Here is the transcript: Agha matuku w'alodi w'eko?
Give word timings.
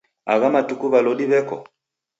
Agha 0.33 0.47
matuku 0.55 0.83
w'alodi 0.91 1.25
w'eko? 1.31 1.55